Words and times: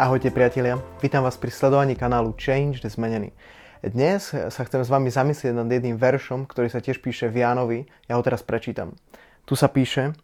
Ahojte 0.00 0.32
priatelia, 0.32 0.80
vítam 1.04 1.20
vás 1.20 1.36
pri 1.36 1.52
sledovaní 1.52 1.92
kanálu 1.92 2.32
Change 2.32 2.80
Zmenený. 2.80 3.28
Dnes 3.84 4.32
sa 4.32 4.62
chcem 4.64 4.80
s 4.80 4.88
vami 4.88 5.12
zamyslieť 5.12 5.52
nad 5.52 5.68
jedným 5.68 6.00
veršom, 6.00 6.48
ktorý 6.48 6.72
sa 6.72 6.80
tiež 6.80 7.04
píše 7.04 7.28
v 7.28 7.44
Jánovi. 7.44 7.84
Ja 8.08 8.16
ho 8.16 8.24
teraz 8.24 8.40
prečítam. 8.40 8.96
Tu 9.44 9.52
sa 9.52 9.68
píše, 9.68 10.16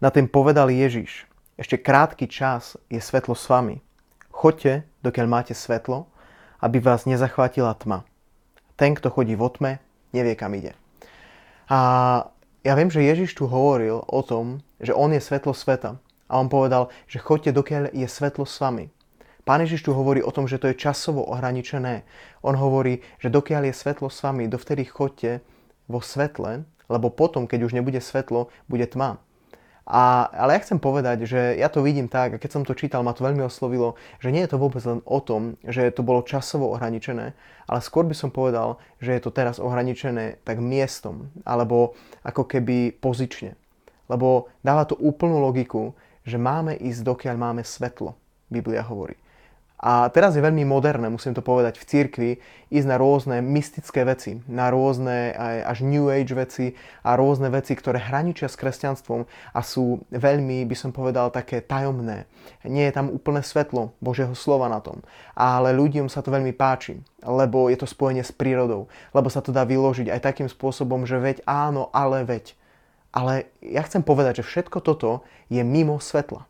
na 0.00 0.08
ten 0.08 0.24
povedal 0.24 0.72
Ježiš, 0.72 1.28
ešte 1.60 1.76
krátky 1.76 2.24
čas 2.24 2.80
je 2.88 2.96
svetlo 3.04 3.36
s 3.36 3.44
vami. 3.52 3.84
Choďte, 4.32 4.88
dokiaľ 5.04 5.26
máte 5.28 5.52
svetlo, 5.52 6.08
aby 6.64 6.80
vás 6.80 7.04
nezachvátila 7.04 7.76
tma. 7.76 8.08
Ten, 8.80 8.96
kto 8.96 9.12
chodí 9.12 9.36
vo 9.36 9.52
tme, 9.52 9.76
nevie, 10.16 10.32
kam 10.40 10.56
ide. 10.56 10.72
A 11.68 12.32
ja 12.64 12.72
viem, 12.72 12.88
že 12.88 13.04
Ježiš 13.04 13.36
tu 13.36 13.44
hovoril 13.44 14.00
o 14.08 14.20
tom, 14.24 14.64
že 14.80 14.96
on 14.96 15.12
je 15.12 15.20
svetlo 15.20 15.52
sveta. 15.52 16.00
A 16.32 16.40
on 16.40 16.48
povedal, 16.48 16.88
že 17.12 17.20
choďte, 17.20 17.52
dokiaľ 17.52 17.92
je 17.92 18.08
svetlo 18.08 18.48
s 18.48 18.56
vami. 18.56 18.88
Pán 19.42 19.58
Ježiš 19.66 19.82
tu 19.82 19.90
hovorí 19.90 20.22
o 20.22 20.30
tom, 20.30 20.46
že 20.46 20.62
to 20.62 20.70
je 20.70 20.78
časovo 20.78 21.26
ohraničené. 21.26 22.06
On 22.46 22.54
hovorí, 22.54 23.02
že 23.18 23.26
dokiaľ 23.26 23.70
je 23.70 23.74
svetlo 23.74 24.06
s 24.06 24.22
vami, 24.22 24.46
dovtedy 24.46 24.86
chodte 24.86 25.42
vo 25.90 25.98
svetle, 25.98 26.62
lebo 26.86 27.10
potom, 27.10 27.50
keď 27.50 27.66
už 27.66 27.74
nebude 27.74 27.98
svetlo, 27.98 28.54
bude 28.70 28.86
tma. 28.86 29.18
A, 29.82 30.30
ale 30.30 30.54
ja 30.54 30.62
chcem 30.62 30.78
povedať, 30.78 31.26
že 31.26 31.58
ja 31.58 31.66
to 31.66 31.82
vidím 31.82 32.06
tak, 32.06 32.38
a 32.38 32.40
keď 32.40 32.50
som 32.54 32.62
to 32.62 32.78
čítal, 32.78 33.02
ma 33.02 33.18
to 33.18 33.26
veľmi 33.26 33.42
oslovilo, 33.42 33.98
že 34.22 34.30
nie 34.30 34.46
je 34.46 34.54
to 34.54 34.62
vôbec 34.62 34.78
len 34.86 35.02
o 35.02 35.18
tom, 35.18 35.58
že 35.66 35.90
to 35.90 36.06
bolo 36.06 36.22
časovo 36.22 36.70
ohraničené, 36.70 37.34
ale 37.66 37.80
skôr 37.82 38.06
by 38.06 38.14
som 38.14 38.30
povedal, 38.30 38.78
že 39.02 39.18
je 39.18 39.22
to 39.26 39.34
teraz 39.34 39.58
ohraničené 39.58 40.38
tak 40.46 40.62
miestom, 40.62 41.34
alebo 41.42 41.98
ako 42.22 42.46
keby 42.46 42.94
pozične. 42.94 43.58
Lebo 44.06 44.54
dáva 44.62 44.86
to 44.86 44.94
úplnú 44.94 45.42
logiku, 45.42 45.98
že 46.22 46.38
máme 46.38 46.78
ísť 46.78 47.02
dokiaľ 47.02 47.34
máme 47.34 47.66
svetlo, 47.66 48.14
Biblia 48.46 48.86
hovorí. 48.86 49.18
A 49.82 50.06
teraz 50.14 50.38
je 50.38 50.46
veľmi 50.46 50.62
moderné, 50.62 51.10
musím 51.10 51.34
to 51.34 51.42
povedať, 51.42 51.74
v 51.74 51.88
cirkvi 51.90 52.30
ísť 52.70 52.86
na 52.86 53.02
rôzne 53.02 53.42
mystické 53.42 54.06
veci, 54.06 54.38
na 54.46 54.70
rôzne 54.70 55.34
až 55.66 55.82
New 55.82 56.06
Age 56.06 56.38
veci 56.38 56.78
a 57.02 57.18
rôzne 57.18 57.50
veci, 57.50 57.74
ktoré 57.74 57.98
hraničia 57.98 58.46
s 58.46 58.54
kresťanstvom 58.54 59.26
a 59.26 59.60
sú 59.66 60.06
veľmi, 60.14 60.62
by 60.70 60.76
som 60.78 60.94
povedal, 60.94 61.34
také 61.34 61.58
tajomné. 61.58 62.30
Nie 62.62 62.94
je 62.94 62.94
tam 62.94 63.10
úplné 63.10 63.42
svetlo 63.42 63.90
Božieho 63.98 64.38
slova 64.38 64.70
na 64.70 64.78
tom, 64.78 65.02
ale 65.34 65.74
ľuďom 65.74 66.06
sa 66.06 66.22
to 66.22 66.30
veľmi 66.30 66.54
páči, 66.54 67.02
lebo 67.26 67.66
je 67.66 67.74
to 67.74 67.90
spojenie 67.90 68.22
s 68.22 68.30
prírodou, 68.30 68.86
lebo 69.10 69.26
sa 69.34 69.42
to 69.42 69.50
dá 69.50 69.66
vyložiť 69.66 70.14
aj 70.14 70.22
takým 70.22 70.46
spôsobom, 70.46 71.10
že 71.10 71.18
veď 71.18 71.42
áno, 71.42 71.90
ale 71.90 72.22
veď. 72.22 72.54
Ale 73.10 73.50
ja 73.58 73.82
chcem 73.82 74.06
povedať, 74.06 74.40
že 74.40 74.46
všetko 74.46 74.78
toto 74.78 75.26
je 75.50 75.60
mimo 75.66 75.98
svetla. 75.98 76.46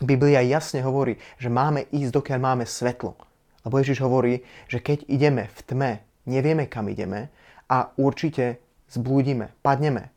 Biblia 0.00 0.40
jasne 0.40 0.80
hovorí, 0.80 1.20
že 1.36 1.52
máme 1.52 1.84
ísť, 1.92 2.12
dokiaľ 2.16 2.38
máme 2.40 2.64
svetlo. 2.64 3.18
Lebo 3.62 3.78
Ježiš 3.78 4.00
hovorí, 4.02 4.42
že 4.66 4.80
keď 4.80 5.06
ideme 5.06 5.52
v 5.52 5.60
tme, 5.62 5.92
nevieme, 6.26 6.66
kam 6.66 6.88
ideme 6.88 7.28
a 7.68 7.92
určite 8.00 8.58
zblúdime, 8.90 9.52
padneme. 9.60 10.10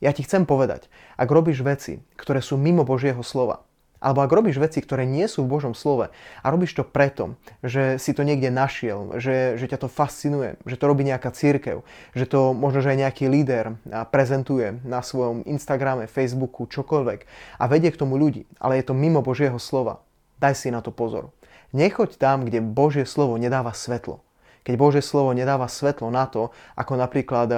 Ja 0.00 0.16
ti 0.16 0.24
chcem 0.24 0.48
povedať, 0.48 0.88
ak 1.20 1.28
robíš 1.28 1.60
veci, 1.60 2.00
ktoré 2.16 2.40
sú 2.40 2.56
mimo 2.56 2.88
Božieho 2.88 3.20
slova, 3.20 3.68
alebo 4.00 4.24
ak 4.24 4.32
robíš 4.32 4.56
veci, 4.56 4.80
ktoré 4.80 5.04
nie 5.04 5.28
sú 5.28 5.44
v 5.44 5.52
Božom 5.52 5.76
slove 5.76 6.08
a 6.12 6.46
robíš 6.48 6.72
to 6.72 6.88
preto, 6.88 7.36
že 7.60 8.00
si 8.00 8.16
to 8.16 8.24
niekde 8.24 8.48
našiel, 8.48 9.20
že, 9.20 9.60
že 9.60 9.68
ťa 9.68 9.84
to 9.84 9.88
fascinuje, 9.92 10.56
že 10.64 10.80
to 10.80 10.88
robí 10.88 11.04
nejaká 11.04 11.28
církev, 11.30 11.84
že 12.16 12.24
to 12.24 12.56
možno, 12.56 12.80
že 12.80 12.96
aj 12.96 12.98
nejaký 13.06 13.24
líder 13.28 13.76
prezentuje 14.08 14.80
na 14.88 15.04
svojom 15.04 15.44
Instagrame, 15.44 16.08
Facebooku, 16.08 16.64
čokoľvek 16.64 17.28
a 17.60 17.64
vedie 17.68 17.92
k 17.92 18.00
tomu 18.00 18.16
ľudí, 18.16 18.48
ale 18.56 18.80
je 18.80 18.88
to 18.88 18.96
mimo 18.96 19.20
Božieho 19.20 19.60
slova, 19.60 20.00
daj 20.40 20.56
si 20.56 20.72
na 20.72 20.80
to 20.80 20.90
pozor. 20.90 21.28
Nechoď 21.70 22.18
tam, 22.18 22.48
kde 22.48 22.64
Božie 22.64 23.06
slovo 23.06 23.38
nedáva 23.38 23.70
svetlo. 23.70 24.24
Keď 24.66 24.74
Božie 24.76 25.04
slovo 25.04 25.30
nedáva 25.32 25.70
svetlo 25.70 26.10
na 26.10 26.26
to, 26.26 26.50
ako 26.74 26.98
napríklad 26.98 27.48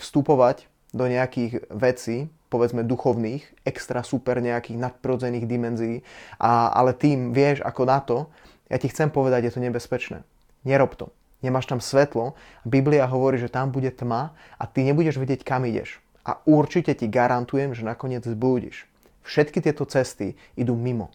vstupovať 0.00 0.66
do 0.90 1.06
nejakých 1.06 1.70
vecí, 1.70 2.32
povedzme 2.50 2.82
duchovných, 2.82 3.64
extra 3.64 4.02
super 4.02 4.42
nejakých 4.42 4.76
nadprirodzených 4.76 5.46
dimenzií, 5.46 5.96
a, 6.36 6.74
ale 6.74 6.92
tým 6.92 7.30
vieš 7.30 7.62
ako 7.62 7.82
na 7.86 7.98
to, 8.02 8.26
ja 8.66 8.76
ti 8.78 8.90
chcem 8.90 9.10
povedať, 9.10 9.48
je 9.48 9.52
to 9.54 9.64
nebezpečné. 9.64 10.26
Nerob 10.66 10.98
to. 10.98 11.14
Nemáš 11.40 11.66
tam 11.66 11.80
svetlo. 11.80 12.36
Biblia 12.68 13.08
hovorí, 13.08 13.40
že 13.40 13.48
tam 13.48 13.72
bude 13.72 13.88
tma 13.88 14.36
a 14.60 14.64
ty 14.68 14.84
nebudeš 14.84 15.16
vedieť, 15.16 15.40
kam 15.40 15.64
ideš. 15.64 15.98
A 16.20 16.36
určite 16.44 16.92
ti 16.92 17.08
garantujem, 17.08 17.72
že 17.72 17.86
nakoniec 17.86 18.22
zbúdiš. 18.28 18.84
Všetky 19.24 19.64
tieto 19.64 19.88
cesty 19.88 20.36
idú 20.52 20.76
mimo. 20.76 21.08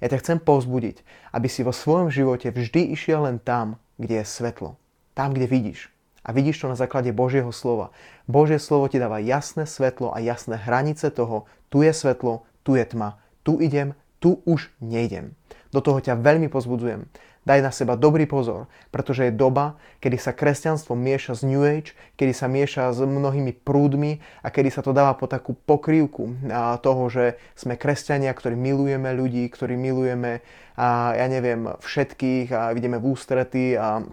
Ja 0.00 0.08
ťa 0.08 0.22
chcem 0.24 0.38
povzbudiť, 0.40 1.02
aby 1.34 1.48
si 1.50 1.66
vo 1.66 1.74
svojom 1.74 2.08
živote 2.08 2.54
vždy 2.54 2.94
išiel 2.94 3.28
len 3.28 3.36
tam, 3.42 3.76
kde 4.00 4.22
je 4.22 4.26
svetlo. 4.26 4.78
Tam, 5.12 5.34
kde 5.34 5.50
vidíš. 5.50 5.90
A 6.28 6.36
vidíš 6.36 6.60
to 6.60 6.68
na 6.68 6.76
základe 6.76 7.08
Božieho 7.16 7.48
slova. 7.56 7.88
Božie 8.28 8.60
slovo 8.60 8.84
ti 8.92 9.00
dáva 9.00 9.16
jasné 9.16 9.64
svetlo 9.64 10.12
a 10.12 10.20
jasné 10.20 10.60
hranice 10.60 11.08
toho, 11.08 11.48
tu 11.72 11.80
je 11.80 11.88
svetlo, 11.96 12.44
tu 12.60 12.76
je 12.76 12.84
tma, 12.84 13.16
tu 13.40 13.56
idem, 13.64 13.96
tu 14.20 14.44
už 14.44 14.68
nejdem. 14.84 15.32
Do 15.72 15.80
toho 15.80 16.04
ťa 16.04 16.20
veľmi 16.20 16.52
pozbudzujem. 16.52 17.08
Daj 17.48 17.64
na 17.64 17.72
seba 17.72 17.96
dobrý 17.96 18.28
pozor, 18.28 18.68
pretože 18.92 19.24
je 19.24 19.32
doba, 19.32 19.80
kedy 20.04 20.20
sa 20.20 20.36
kresťanstvo 20.36 20.92
mieša 20.92 21.32
z 21.32 21.42
New 21.48 21.64
Age, 21.64 21.96
kedy 22.20 22.36
sa 22.36 22.44
mieša 22.44 22.92
s 22.92 23.00
mnohými 23.00 23.56
prúdmi 23.64 24.20
a 24.44 24.52
kedy 24.52 24.68
sa 24.68 24.84
to 24.84 24.92
dáva 24.92 25.16
po 25.16 25.24
takú 25.24 25.56
pokrývku 25.56 26.52
toho, 26.84 27.02
že 27.08 27.40
sme 27.56 27.80
kresťania, 27.80 28.36
ktorí 28.36 28.52
milujeme 28.52 29.16
ľudí, 29.16 29.48
ktorí 29.48 29.80
milujeme, 29.80 30.44
a 30.76 31.16
ja 31.16 31.24
neviem, 31.24 31.72
všetkých 31.80 32.52
a 32.52 32.76
vidíme 32.76 33.00
v 33.00 33.16
ústrety 33.16 33.80
a 33.80 34.04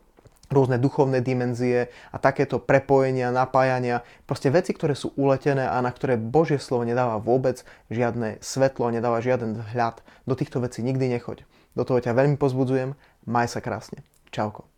rôzne 0.52 0.78
duchovné 0.78 1.24
dimenzie 1.24 1.90
a 2.14 2.18
takéto 2.22 2.62
prepojenia, 2.62 3.34
napájania, 3.34 4.06
proste 4.30 4.54
veci, 4.54 4.76
ktoré 4.76 4.94
sú 4.94 5.16
uletené 5.18 5.66
a 5.66 5.80
na 5.82 5.90
ktoré 5.90 6.20
Božie 6.20 6.62
slovo 6.62 6.86
nedáva 6.86 7.18
vôbec 7.18 7.64
žiadne 7.90 8.38
svetlo, 8.44 8.92
nedáva 8.92 9.24
žiaden 9.24 9.58
vhľad. 9.62 10.04
Do 10.28 10.36
týchto 10.36 10.62
vecí 10.62 10.84
nikdy 10.84 11.10
nechoď. 11.18 11.48
Do 11.74 11.84
toho 11.84 12.04
ťa 12.04 12.16
veľmi 12.16 12.38
pozbudzujem. 12.38 12.96
Maj 13.26 13.58
sa 13.58 13.60
krásne. 13.64 14.06
Čauko. 14.30 14.75